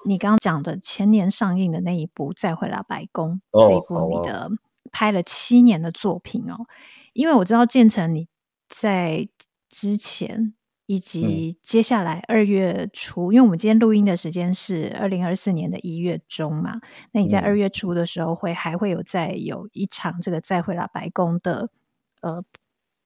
[0.06, 4.50] 你刚刚讲的前年上映的那一部《再会啦，白宫》这一部你的
[4.92, 6.66] 拍了七年的作品哦，
[7.14, 8.28] 因为我知道建成你
[8.70, 9.28] 在
[9.70, 10.54] 之前
[10.86, 16.80] 以及接下来二月初，因为我们今天录音的时间是二零二四年的一月中嘛，
[17.12, 21.70] 那你在二月初的时候会还会有再有一场这个《再会啦，白宫》的
[22.22, 22.44] 呃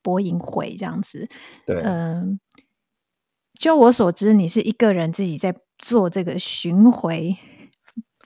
[0.04, 1.27] 播映会这样子，
[1.65, 2.39] 对，嗯，
[3.56, 5.56] 就我所知，你是一个人自己在。
[5.82, 7.36] 做这个巡回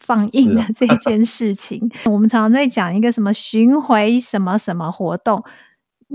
[0.02, 5.41] 放映的这 件事情，啊、我们常常在讲一个什么巡回什么什么活动，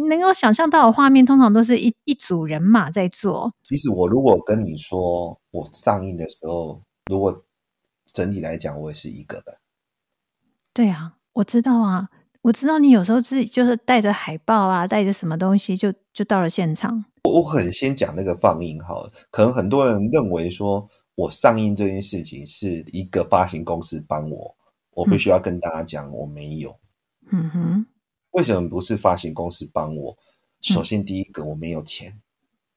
[0.09, 3.53] 能够想象到的画面，通常都是一一组人马在做。
[3.65, 7.45] 其实我如果跟你说，我上映的时候，如果
[8.13, 9.45] 整体来讲，我也是一个人。
[10.73, 12.11] 对啊，我知道啊，
[12.43, 17.07] 我知道你有时候自己就是带着海报啊，带着什么东西就就到了现场。
[17.25, 20.89] 我我可能先讲那个放映好了，可能很多人认为说。
[21.21, 24.57] 我上映这件事情是一个发行公司帮我，
[24.93, 26.75] 我必须要跟大家讲，我没有。
[27.31, 27.87] 嗯哼，
[28.31, 30.17] 为什么不是发行公司帮我？
[30.63, 32.19] 首先，第一个我没有钱。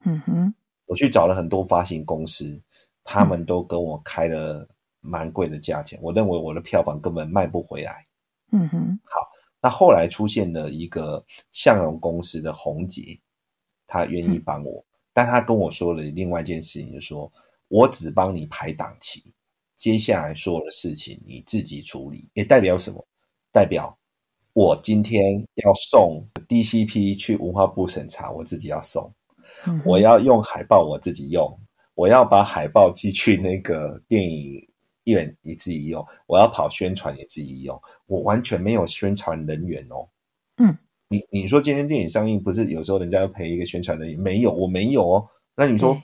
[0.04, 0.54] 嗯哼，
[0.86, 2.62] 我去找了很多发行公司，
[3.06, 4.68] 他们都跟我开了
[5.00, 8.06] 蛮贵的价钱，我认为我的票房根本卖不回来。
[8.52, 9.26] 嗯哼，好，
[9.62, 13.18] 那后来出现了一个向荣公司的红姐，
[13.88, 17.32] 她愿意帮我，但她跟我说了另外一件事情，就是说。
[17.74, 19.24] 我只帮你排档期，
[19.76, 22.30] 接下来所有的事情你自己处理。
[22.36, 23.04] 也代表什么？
[23.52, 23.98] 代表
[24.54, 29.12] 我今天要送 DCP 去文化部审查，我自己要送。
[29.66, 31.60] 嗯、我要用海报，我自己用。
[31.96, 34.64] 我要把海报寄去那个电影
[35.06, 36.06] 院，你自己用。
[36.28, 37.82] 我要跑宣传，也自己用。
[38.06, 40.08] 我完全没有宣传人员哦。
[40.58, 44.20] 嗯，你你说今天电影上映，不是有时候人家要陪一个宣传人员？
[44.20, 45.28] 没有，我没有哦。
[45.56, 45.96] 那你说？
[45.96, 46.04] 嗯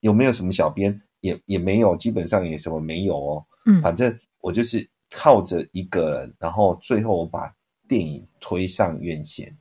[0.00, 1.00] 有没有什么小编？
[1.20, 3.44] 也也没有，基本上也什么没有哦。
[3.64, 7.52] 嗯，反正我就是靠着一个人，然后最后我把
[7.88, 9.56] 电影推上院线。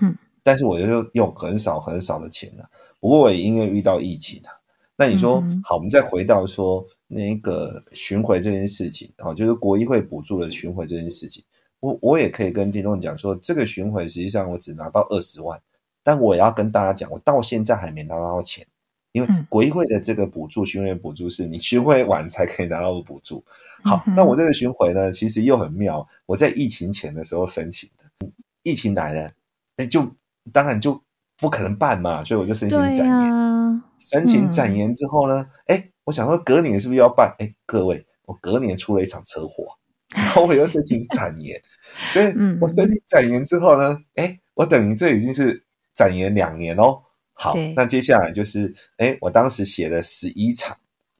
[0.00, 2.68] 嗯，但是我就用很少很少的钱了。
[2.98, 4.50] 不过我也因为遇到疫情啊，
[4.96, 11.44] 那你说、嗯、好，我们再回到说那个巡回这件事情啊，就是国议会补助的巡回这件事情，
[11.78, 15.60] 我我也可以跟听众讲说，这个巡回实际上我只拿到二十万，
[16.02, 18.66] 但我也要跟大家讲，我到现在还没拿到钱。
[19.16, 23.42] 因为国议会的这个补助，巡回补助是你巡回完才可以拿到的补助。
[23.82, 26.06] 好，那我这个巡回呢，其实又很妙。
[26.26, 28.28] 我在疫情前的时候申请的，
[28.62, 29.32] 疫情来了，
[29.76, 30.06] 哎，就
[30.52, 31.00] 当然就
[31.38, 33.34] 不可能办嘛，所以我就申请展延。
[33.34, 37.34] 啊、申请展延之后呢，哎、嗯，我想说隔年是不是要办？
[37.38, 39.64] 哎，各位，我隔年出了一场车祸。
[40.14, 41.58] 然后我又申请展延，
[42.12, 42.26] 所以
[42.60, 47.00] 我申请展延之后呢，哎，我等于这已经是展延两年哦。
[47.38, 50.76] 好，那接下来就是，哎，我当时写了十一场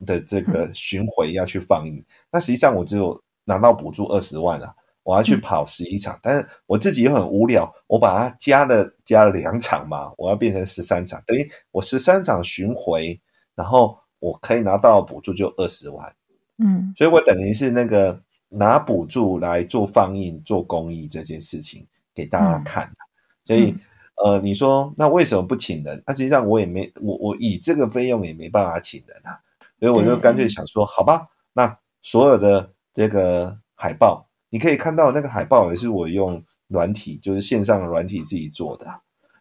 [0.06, 2.02] 的这个巡回要去放映，
[2.32, 13.20] 那实际上我只有拿到补助二十万了，我要去跑十一场，但是我自己又很无聊，我把它加了加了两场嘛，我要变成十三场，等于我十三场巡回，
[13.54, 16.14] 然后我可以拿到补助就二十万，
[16.58, 18.22] 嗯，所以我等于是那个。
[18.48, 22.96] 拿补助来做放映、做公益这件事情给大家看，嗯、
[23.44, 23.80] 所以、嗯、
[24.24, 26.02] 呃，你说那为什么不请人？
[26.06, 29.38] 那、啊、实际上我也没我我以这个费用也没办法请人啊，
[29.78, 38.86] 所以我就干脆想说，好吧，那所有的这个海报，你可以看到那个海报也是我用软体，就是线上的软体自己做的，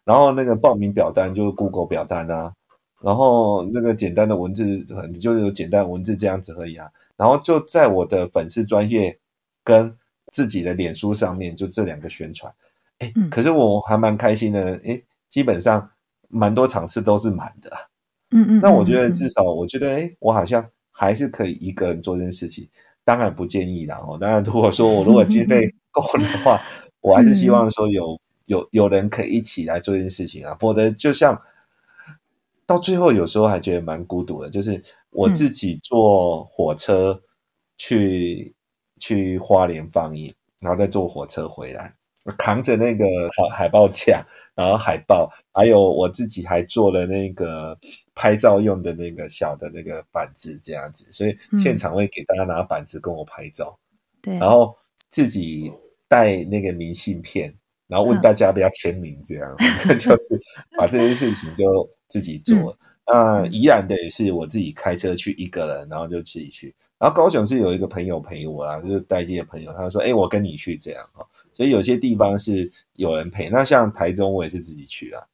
[0.04, 2.52] 然后那个报名表单就是 Google 表单啊，
[3.00, 4.84] 然后那个简单的文字
[5.18, 6.88] 就是有简单文字这样子而已啊。
[7.16, 9.18] 然后就在我的粉丝专业
[9.64, 9.96] 跟
[10.32, 12.52] 自己的脸书上面，就这两个宣传，
[12.98, 15.90] 哎，可是我还蛮开心的，哎，基本上
[16.28, 17.70] 蛮多场次都是满的，
[18.30, 19.28] 嗯嗯，那我觉得至。
[19.28, 22.68] 少我觉得，哎，我好像还是可以一个人做这件事情，
[23.04, 26.60] 当然不建议啦哦，当然如果说我如果经费够的话，
[27.00, 31.40] 我还是希望说有有有人可以一起来做这件事情啊，否则就像
[32.66, 34.82] 到最后有时候还觉得蛮孤独的，就是。
[35.12, 37.18] 我自己坐火车
[37.78, 40.30] 去、嗯、去花莲放映，
[40.60, 41.94] 然后再坐火车回来，
[42.38, 47.76] 扛着那个海海报架，然后海报，还有我自己还做了那个
[48.14, 53.78] 拍照用的那个小的那个板子这样子，所以现场会给大家拿板子跟我拍照，
[54.20, 54.74] 对、嗯，然后
[55.10, 55.72] 自己
[56.08, 57.54] 带那个明信片，
[57.86, 60.40] 然后问大家要不要签名，这样，反正 就是
[60.76, 61.64] 把这件事情就
[62.08, 62.56] 自己做。
[62.56, 62.76] 嗯
[63.08, 66.74] 那宜兰的也是我自己开车去一个人，然后就自己去。
[66.98, 71.24] 然后高雄是有一个朋友陪我啊，就是带这些朋友，他说：“哎，我跟你去这样哈。”
[71.56, 73.48] 所以有些地方是有人陪。
[73.48, 75.24] 那像台中，我也是自己去啊，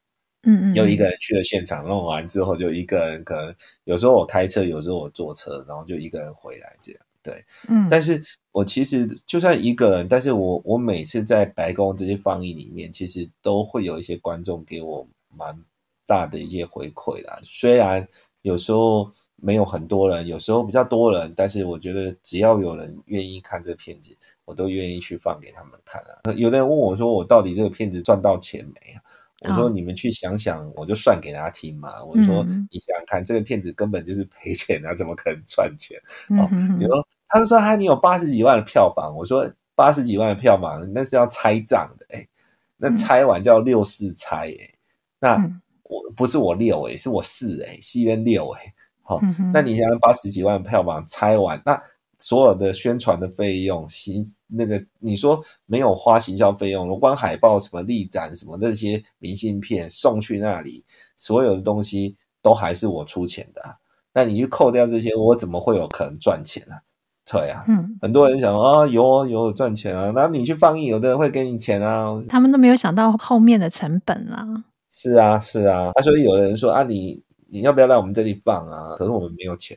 [0.44, 3.54] 嗯嗯，又一个人去了现场，弄完之后就一个人，可能
[3.84, 7.02] 有时候我开车，有时候我坐车，然后就一个人回来这样。
[7.22, 7.88] 对，嗯。
[7.90, 15.58] 但是我其实就算一个人，但是我我每次在白宫这些放映里面，其实都会有一些观众给我蛮。
[16.04, 18.06] 大的一些回馈啦，虽然
[18.42, 24.14] 有时候没有很多人，有时候比较多人，但是我觉得只要有人愿意看这片子，
[24.52, 26.32] 我都愿意去放给他们看啊。
[26.36, 29.00] 有的人问我说：“我到底这个片子赚到钱没啊？”
[29.48, 35.98] 我说：“你们去想想，我就算给大家听嘛。”我说：“你想想看，这个片子根本就是赔钱啊，怎么可能赚钱？”
[36.38, 36.46] 哦，
[36.78, 42.28] 你说，他就说：“他，你有八十几万的票房。”我说：“八十几万的票房，那是要拆账的，哎，
[42.76, 44.74] 那拆完叫六四拆，哎，
[45.18, 45.50] 那。”
[45.92, 49.20] 我不是我六诶，是我四诶，戏院六诶，好，
[49.52, 51.78] 那你想想八十几万票房拆完，那
[52.22, 60.84] 所有的宣传的费用，行那个你说没有花行销费用，我光海报什么立展什么那些明信片送去那里，
[61.16, 63.74] 所有的东西都还是我出钱的啊，
[64.14, 66.76] 那你去扣掉这些，我怎么会有可能赚钱呢？
[67.24, 74.46] 对啊，嗯，很多人想啊，有有赚钱啊，那你去放映，有的人会给你钱啊，他们都没有想到后面的成本啊。
[74.92, 78.94] 是啊，是啊，所以有的人说啊，你你要不要来我们这里放啊？
[78.96, 79.76] 可是我们没有钱。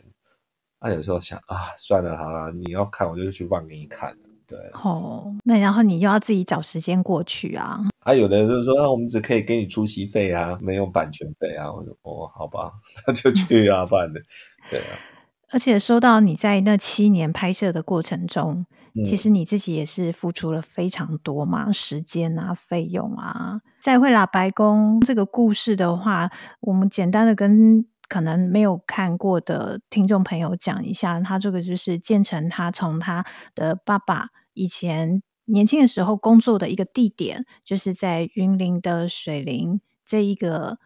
[0.86, 4.16] 他、啊、有时候想啊，算了，好了，你要看我就去放给你看。
[4.48, 7.80] 对，哦，那然后你又要自己找时间过去啊？
[8.02, 11.74] 啊，有的人就说，啊，我们只可以给你出席费啊，没有版权费啊。
[11.74, 12.72] 我说哦，好吧，
[13.08, 14.22] 那就去啊，办的。
[14.70, 14.94] 对啊。
[15.50, 18.68] 而且说到你在那七年拍摄的过程中。
[19.06, 23.60] 其实你自己也是付出了非常多嘛，时间啊，费用啊。
[23.82, 31.20] 再会啦，白宫这个故事的话，我们简单的跟可能没有看过的听众朋友讲一下。
[31.20, 40.80] 他这个就是建成，他从他的爸爸以前年轻的时候工作的一个地点，就是在云林的水林这一个。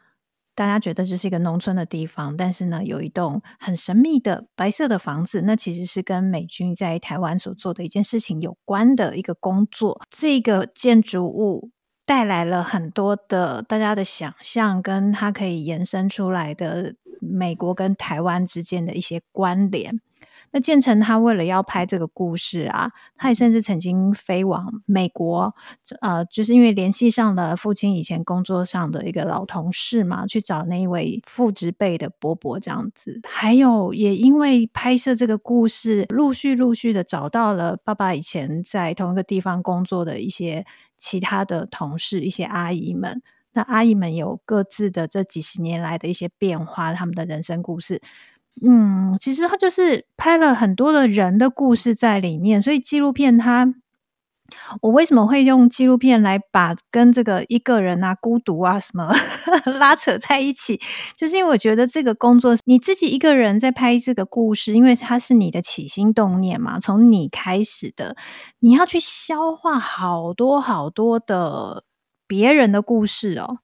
[0.55, 10.01] 大家觉得这是一个农村的地方，但是呢，有一栋很神秘的白色的房子，那其实是跟美军在台湾所做的一件事情有关的一个工作。
[10.09, 11.71] 这个建筑物
[12.05, 16.95] 带来了很多的大家的想象，跟它可以延伸出来的
[17.31, 20.01] 美国跟台湾之间的一些关联。
[20.51, 25.53] 那建成他为了要拍这个故事啊，他也甚至曾经飞往美国，
[26.01, 33.19] 呃，就是因为联系上了父亲以前工作上的一个老同事嘛，去找那一位父职辈的伯伯这样子。
[33.25, 40.65] 还有也因为拍摄这个故事，陆续陆续的找到了爸爸以前在同一个地方工作的一些
[40.97, 43.21] 其他的同事，一些阿姨们。
[43.53, 48.01] 那阿姨们有各自的这几十年来的一些变化，他们的人生故事。
[48.61, 53.73] 嗯，其实他就是拍了很多的人的故事在里面，所以纪录片它，
[54.81, 59.13] 我为什么会用纪录片来把跟这个一个人啊、孤独啊什么
[59.79, 60.81] 拉扯在一起，
[61.15, 68.17] 就是因为我觉得这个工作你自己一个人在拍这个故事，因为它是你的起心动念嘛，从你开始的，
[68.59, 71.85] 你要去消化好多好多的
[72.29, 73.57] 别人的故事哦。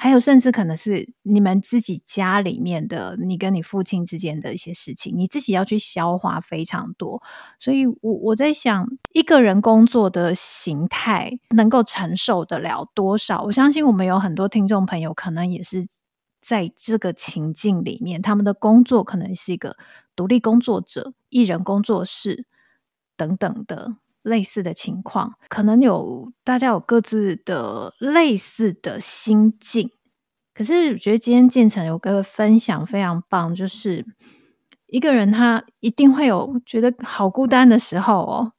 [0.00, 7.20] 还有，甚至可能是你们自己家里面的，你跟你父亲之间的一些事情，你自己要去消化非常多。
[7.58, 13.42] 所以我我在想，一个人工作的形态能够承受得了多少？
[13.42, 15.88] 我相信我们有很多听众朋友，可能也是
[16.40, 19.76] 在这个情境里面，他们的工作可能是一个
[20.14, 22.46] 独立工作者、艺人工作室
[23.16, 23.96] 等等的。
[24.22, 29.90] 类似的情况，可能有大家有各自的类似的心境。
[30.54, 34.04] 可是，我觉得今天建成有个分享非常棒，就是
[34.88, 38.52] 一个人他一定会有觉得好孤单的时候哦。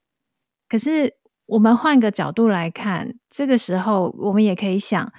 [0.69, 5.11] 可是，我们换个角度来看，这个时候我们也可以想：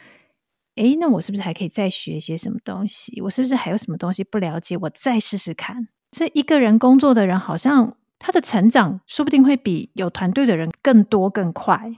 [0.77, 3.21] 诶，那我是不是还可以再学一些什么东西？
[3.23, 4.77] 我是不是还有什么东西不了解？
[4.79, 5.89] 我再试试看。
[6.13, 7.97] 所以，一个人工作的人好像。
[8.21, 11.97] 他的成长说不定会比有团队的人更多更快。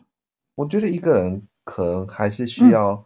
[0.54, 3.04] 我觉得一个人可能还是需要，嗯、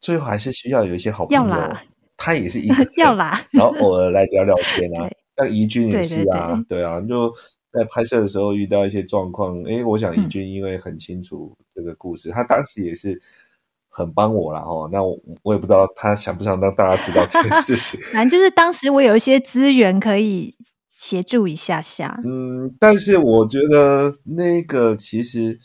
[0.00, 1.42] 最后还是需要有一些好朋友。
[1.42, 1.82] 要啦，
[2.16, 5.08] 他也是一个 要啦，然后偶尔来聊聊天啊。
[5.38, 7.32] 像怡君也是啊，对，对，对，对啊，就
[7.72, 9.62] 在拍摄的时候遇到一些状况。
[9.62, 13.22] 哎，我想怡君因为很清楚这个故事，嗯、他当时也是
[13.88, 14.60] 很帮我啦。
[14.62, 14.88] 哦。
[14.90, 18.00] 那我我也不知道他想不想让大家知道这件事情。
[18.12, 20.56] 反正就是当时我有一些资源可以。
[20.98, 25.56] 协助一下下，嗯，但是我觉得那个其实，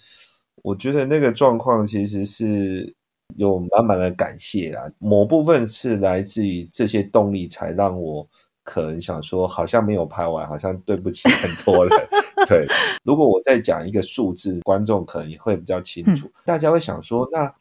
[0.62, 2.96] 我觉得那个状况其实是
[3.36, 4.84] 有满满的感谢啦。
[5.00, 8.28] 某部分是来自于这些动力，才让我
[8.64, 12.08] 可能想说，好像没有拍完，好像对不起很多人。
[12.48, 12.68] 对，
[13.04, 16.28] 如果我再讲一个数字，观众可能也会比较清楚。
[16.28, 17.52] 嗯、大家会想说，那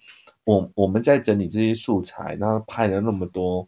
[0.44, 3.66] 我我们在整理这些素材，那拍了那么多。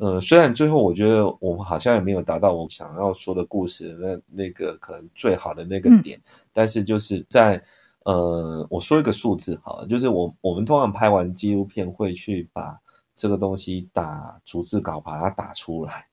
[0.00, 6.22] 呃，虽然最后我觉得我们好像也没有达到我想要说的故事那那个可能最好的那个点，嗯、
[6.52, 7.60] 但是就是在
[8.04, 12.78] 呃，我说一个数字好了，就是我我们通常拍完纪录片会去把
[13.12, 16.06] 这个东西打逐字稿，把它打出来。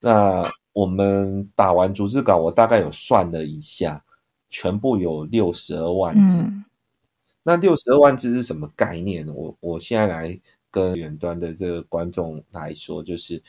[0.00, 4.04] 那我们打完逐字稿，我大概有算了一下，
[4.48, 6.42] 全部有六十二万字。
[6.42, 6.64] 嗯、
[7.44, 9.24] 那六十二万字是什么概念？
[9.32, 10.40] 我我现在来。
[10.70, 13.42] 跟远端的这个观众来说，就是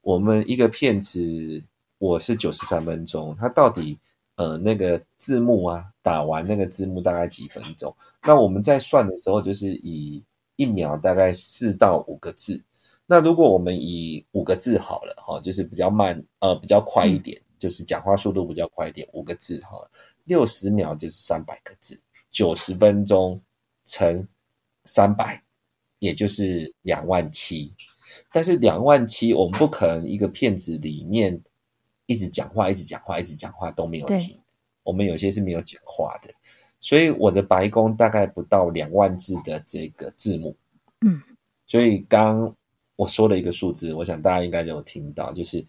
[0.00, 1.62] 我们一个片子，
[1.98, 3.98] 我是九十三分钟，它到底
[4.36, 7.94] 呃那个字幕啊，打完那个字幕大概几分钟？
[8.22, 10.22] 那我们在算的时候，就是以
[10.56, 12.62] 一秒大概四到五个字。
[13.06, 19.78] 那如果我们以五个字好了哈，就是比较慢呃比较快一点，就是讲话速度比较快一点，五个字哈，
[20.24, 22.00] 六十秒就是三百个字，
[22.30, 23.40] 九十分钟
[23.84, 24.26] 乘
[24.84, 25.43] 三百。
[26.04, 27.72] 也就是两万七，
[28.30, 31.40] 但是两万七，我们不可能一个片子里面
[32.04, 34.38] 一直讲话，一直讲话，一直讲话都没有停。
[34.82, 36.28] 我们有些是没有讲话的，
[36.78, 40.54] 所以我的白宫大概不到两万字的这个字幕。
[41.06, 41.22] 嗯，
[41.66, 42.54] 所以刚
[42.96, 45.64] 我说了一个数字，我想大家应该都有听到，就是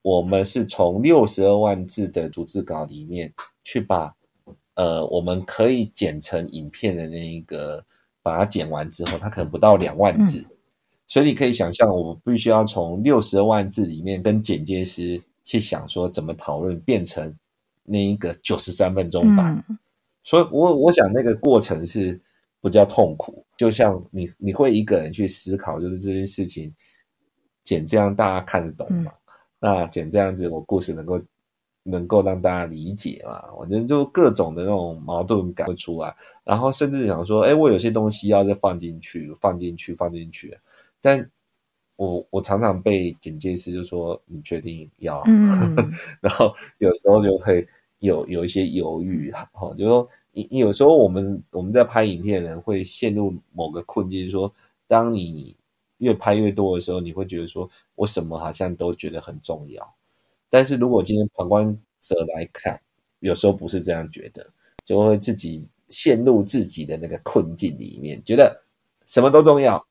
[0.00, 4.14] 我们是从六十二万字的逐字稿里面去把
[4.74, 7.84] 呃我们可以剪成影片的那一个。
[8.26, 10.56] 把它剪完之后，它可能不到两万字，嗯、
[11.06, 17.32] 所以你可以想象，我们必须要从六十万字里面跟剪接师去想说怎么讨论，变成
[17.84, 19.64] 那一个九十三分钟版。
[19.68, 19.78] 嗯、
[20.24, 22.20] 所以我我想那个过程是
[22.60, 26.74] 比较痛苦，就像你你会一个人去思考，就是这件事情
[27.62, 29.12] 剪这样大家看得懂吗？
[29.14, 31.20] 嗯、那剪这样子，我故事能够。
[31.88, 33.40] 能够让大家理解嘛？
[33.58, 40.58] 反正就各种的那种矛盾感会出来，然后甚至想说，哎，我有些东西要再放进去，放进去，放进去。
[41.00, 41.30] 但
[41.94, 45.76] 我我常常被剪接师就说：“你确定要？”嗯、
[46.20, 47.66] 然后有时候就会
[48.00, 54.52] 有有一些犹豫，哈，就说你你有时候我们我们在拍影片的人会陷入某个困境，说
[54.88, 55.56] 当你
[55.98, 59.94] 越拍越多的时候，你会觉得说我什么好像都觉得很重要。
[60.48, 62.80] 但是如果今天旁观者来看，
[63.20, 64.52] 有时候不是这样觉得，
[64.84, 68.64] 就会自己陷入自己的那个困境里面，觉得
[69.06, 69.84] 什么都重要，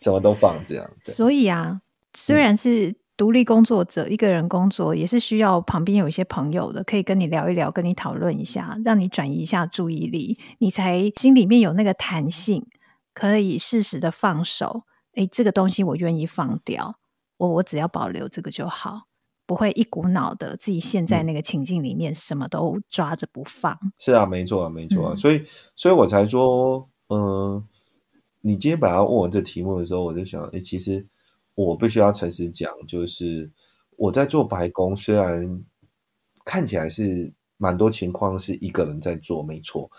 [0.00, 0.90] 什么都放这样。
[1.00, 1.80] 所以啊，
[2.14, 12.66] 虽然是独立工作者，嗯、一个人工作，也是需要旁边有一些朋友的，可以跟你聊一聊，跟你讨论一下，让你转移一下注意力，你才心里面有那个弹性，
[13.12, 14.84] 可以适时的放手。
[15.14, 17.00] 诶，这个东西我愿意放掉，
[17.38, 19.07] 我我只要保留这个就好。
[19.48, 23.78] 不会一股脑的自己陷在那个情境里面，什么都抓着不放。
[23.98, 25.42] 是啊，没错啊，没错啊，嗯、所以，
[25.74, 27.64] 所以我才说，嗯、呃，
[28.42, 31.06] 你今天本来要问我这题目的时候，我就想，哎，其实
[31.54, 33.50] 我必须要诚实讲，就是
[33.96, 35.64] 我在做白宫，虽然
[36.44, 39.90] 看起来是蛮多情况是一个人在做，没错，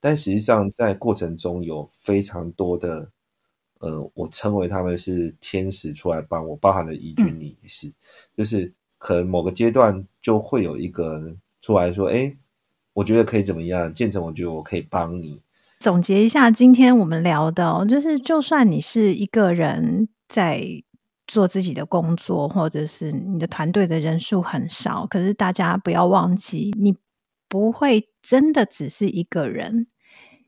[0.00, 3.10] 但实际上在过程中有非常多的。
[3.80, 7.94] 呃，我称为他们是天使出来帮我，包含了怡君你也是，嗯、
[8.36, 12.36] 就是可能某个阶段就会有一个出来说，哎，
[12.92, 13.94] 我觉得可以怎么样？
[13.94, 15.40] 建成，我觉得我可以帮你。
[15.78, 20.82] 总结一下今天我们聊的、就是就算你是一个人在
[21.26, 26.96] 做自己的工作，或者是你的团队的人数很少，可是大家不要忘记，你
[27.48, 29.86] 不会真的只是一个人，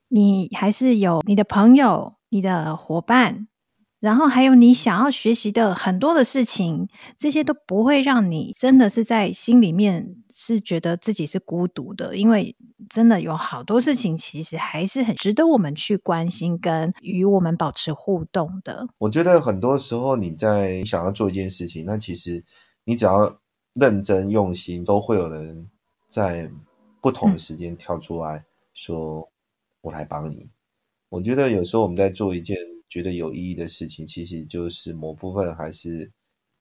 [0.08, 2.16] 你还是有你的朋友。
[2.32, 3.48] 你的伙伴，
[4.00, 6.88] 然后还有你想要学习的很多的事情，
[7.18, 12.56] 这些都不会让你真的是在心里面是觉得自己是孤独的，因为
[12.88, 18.88] 真的有好多事情其实还是很值得我们去关心跟与我们保持互动的。
[18.96, 22.42] 我觉得很多时候你在想要做一件事情，那其实
[22.84, 23.38] 你只要
[23.74, 25.68] 认真用心，都会有人
[26.08, 26.50] 在
[27.02, 29.28] 不同的时间跳出来说：“嗯、
[29.82, 30.50] 我来帮你。”
[31.10, 32.56] 我觉得有时候我们在做一件
[32.90, 36.10] 觉得有意义的事情，其实就是某部分还是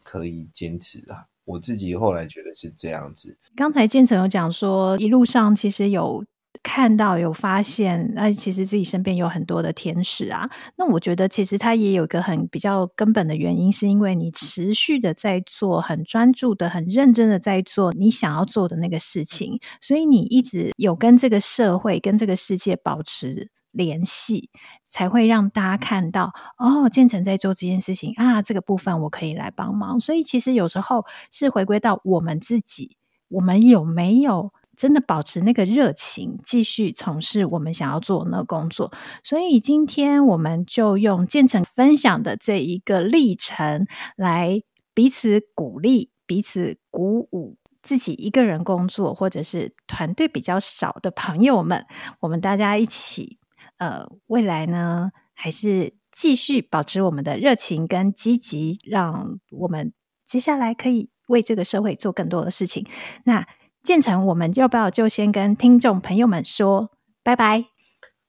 [0.04, 1.26] 可以坚持的。
[1.44, 3.38] 我自己后来觉得是这样子。
[3.56, 6.24] 刚才建成有讲说，一路上其实有
[6.62, 10.48] 看到、有发现，那其实自己身边有很多的天使啊。
[10.78, 23.50] 那我觉得其实他也有一个很比较根本的原因，是因为你持续的在做，很专注的、很认真的在做你想要做的那个事情，所以你一直有跟这个社会、跟这个世界保持。
[23.80, 24.50] 联系
[24.86, 30.02] 才会让大家看到哦，建成在做这件事情啊，这个部分我可以来帮忙。
[30.02, 32.98] 所以其实有时候是回归到我们自己，
[33.30, 38.92] 我们有没有真的保持那个热情，继续从事我们想要做的那个工作？
[39.24, 44.62] 所以今天我们就用建成分享的这一个历程，来
[44.94, 47.56] 彼此鼓励、彼此鼓舞。
[47.82, 51.86] 自己一个人工作，或者是团队比较少的朋友们，
[52.20, 53.39] 我们大家一起。
[53.80, 59.94] 呃，未来呢，还是继续保持我们的热情跟积极，让我们
[60.26, 62.86] 接下来可以为这个社会做更多的事情。
[63.24, 63.48] 那
[63.82, 66.92] 建成，我们要不要就先跟听众朋友们说
[67.24, 67.66] 拜拜？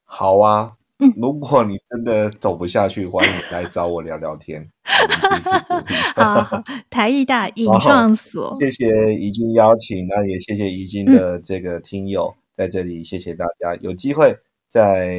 [0.05, 4.71] 好啊，嗯，如果你真的走不下去，欢迎来找我聊聊天。
[6.15, 14.39] 好，好，台艺大 影创所，谢谢怡君邀请，那也谢谢怡君的这个听友、嗯、在这里，谢谢大家，有机会。
[14.71, 15.19] 在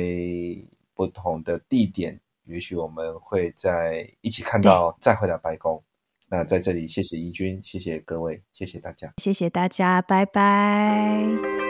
[0.95, 5.83] 不同的地点，也许我们会在一起看到再回到白宫。
[6.29, 11.60] 那在这里，谢谢怡君，谢谢各位，谢谢大家，谢谢大家，拜拜。